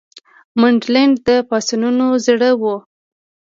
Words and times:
منډلینډ 0.59 1.15
د 1.27 1.29
پاڅونونو 1.49 2.05
زړه 2.25 2.49
وو. 2.61 2.75